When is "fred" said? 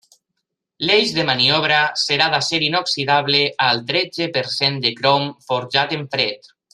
6.17-6.55